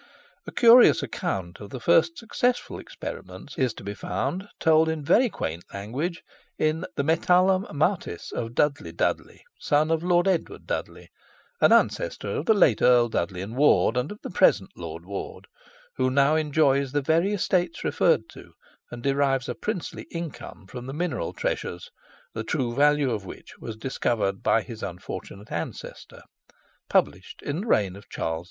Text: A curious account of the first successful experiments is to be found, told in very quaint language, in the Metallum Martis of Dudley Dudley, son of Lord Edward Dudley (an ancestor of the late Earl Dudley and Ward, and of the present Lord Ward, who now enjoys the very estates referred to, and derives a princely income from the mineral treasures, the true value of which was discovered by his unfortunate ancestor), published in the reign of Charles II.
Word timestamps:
A 0.47 0.51
curious 0.51 1.03
account 1.03 1.59
of 1.59 1.69
the 1.69 1.79
first 1.79 2.17
successful 2.17 2.79
experiments 2.79 3.55
is 3.55 3.71
to 3.75 3.83
be 3.83 3.93
found, 3.93 4.47
told 4.59 4.89
in 4.89 5.05
very 5.05 5.29
quaint 5.29 5.63
language, 5.75 6.23
in 6.57 6.85
the 6.95 7.03
Metallum 7.03 7.67
Martis 7.71 8.31
of 8.31 8.55
Dudley 8.55 8.93
Dudley, 8.93 9.43
son 9.59 9.91
of 9.91 10.01
Lord 10.01 10.27
Edward 10.27 10.65
Dudley 10.65 11.09
(an 11.61 11.71
ancestor 11.71 12.29
of 12.31 12.47
the 12.47 12.55
late 12.55 12.81
Earl 12.81 13.09
Dudley 13.09 13.41
and 13.43 13.55
Ward, 13.55 13.95
and 13.95 14.11
of 14.11 14.17
the 14.23 14.31
present 14.31 14.71
Lord 14.75 15.05
Ward, 15.05 15.45
who 15.97 16.09
now 16.09 16.35
enjoys 16.35 16.93
the 16.93 17.03
very 17.03 17.31
estates 17.35 17.83
referred 17.83 18.27
to, 18.31 18.53
and 18.89 19.03
derives 19.03 19.47
a 19.47 19.53
princely 19.53 20.07
income 20.09 20.65
from 20.65 20.87
the 20.87 20.95
mineral 20.95 21.31
treasures, 21.31 21.91
the 22.33 22.43
true 22.43 22.73
value 22.73 23.11
of 23.11 23.25
which 23.27 23.53
was 23.59 23.77
discovered 23.77 24.41
by 24.41 24.63
his 24.63 24.81
unfortunate 24.81 25.51
ancestor), 25.51 26.23
published 26.89 27.43
in 27.43 27.61
the 27.61 27.67
reign 27.67 27.95
of 27.95 28.09
Charles 28.09 28.39
II. 28.39 28.39